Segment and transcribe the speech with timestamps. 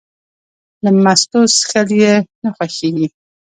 [0.83, 3.07] له مستو څښل یې نه خوښېږي.